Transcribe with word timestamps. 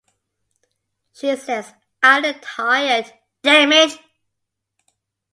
She 1.13 1.35
says 1.35 1.75
I 2.01 2.19
look 2.21 2.37
tired, 2.41 3.13
damn 3.43 3.71
it. 3.71 3.99